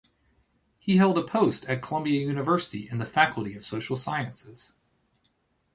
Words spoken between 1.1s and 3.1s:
a post at Columbia University in the